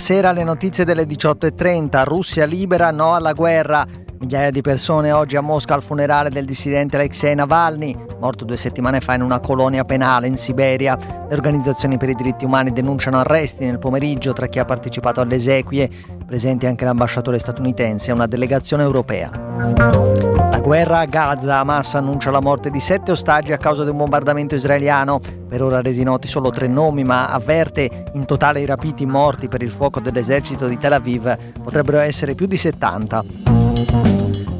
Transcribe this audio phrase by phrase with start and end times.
[0.00, 2.04] Buonasera, le notizie delle 18.30.
[2.04, 3.86] Russia libera, no alla guerra.
[4.18, 9.00] Migliaia di persone oggi a Mosca al funerale del dissidente Alexei Navalny, morto due settimane
[9.00, 10.96] fa in una colonia penale in Siberia.
[10.96, 15.34] Le organizzazioni per i diritti umani denunciano arresti nel pomeriggio tra chi ha partecipato alle
[15.34, 15.90] esequie,
[16.24, 20.39] presenti anche l'ambasciatore statunitense e una delegazione europea.
[20.70, 24.54] Guerra a Gaza, Hamas annuncia la morte di sette ostaggi a causa di un bombardamento
[24.54, 25.18] israeliano.
[25.48, 29.62] Per ora resi noti solo tre nomi, ma avverte in totale i rapiti morti per
[29.62, 33.24] il fuoco dell'esercito di Tel Aviv potrebbero essere più di 70.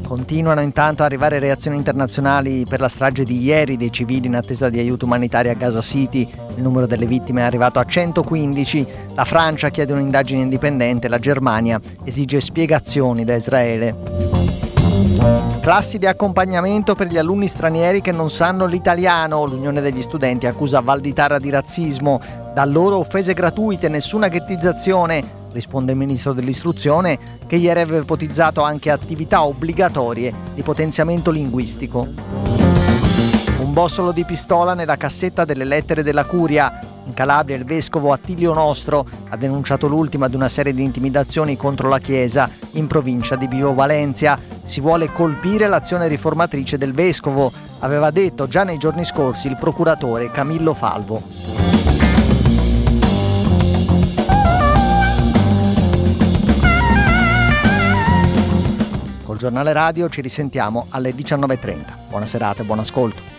[0.05, 4.67] Continuano intanto ad arrivare reazioni internazionali per la strage di ieri dei civili in attesa
[4.67, 6.29] di aiuto umanitario a Gaza City.
[6.57, 8.85] Il numero delle vittime è arrivato a 115.
[9.15, 14.60] La Francia chiede un'indagine indipendente, la Germania esige spiegazioni da Israele.
[15.61, 19.45] Classi di accompagnamento per gli alunni stranieri che non sanno l'italiano.
[19.45, 22.19] L'Unione degli Studenti accusa Valditara di razzismo.
[22.51, 28.89] Da loro offese gratuite, nessuna ghettizzazione risponde il ministro dell'istruzione, che ieri aveva ipotizzato anche
[28.89, 32.07] attività obbligatorie di potenziamento linguistico.
[33.59, 36.79] Un bossolo di pistola nella cassetta delle lettere della curia.
[37.05, 41.89] In Calabria il vescovo Attilio Nostro ha denunciato l'ultima di una serie di intimidazioni contro
[41.89, 44.39] la Chiesa in provincia di Bio Valencia.
[44.63, 50.31] Si vuole colpire l'azione riformatrice del vescovo, aveva detto già nei giorni scorsi il procuratore
[50.31, 51.61] Camillo Falvo.
[59.41, 62.09] giornale radio ci risentiamo alle 19.30.
[62.09, 63.30] Buona serata e buon ascolto.